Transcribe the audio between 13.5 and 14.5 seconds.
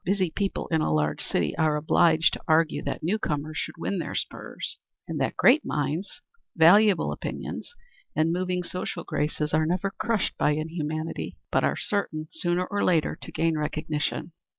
recognition.